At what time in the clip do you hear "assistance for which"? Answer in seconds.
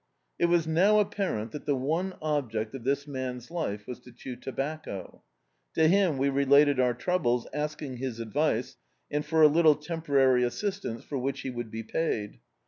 10.43-11.41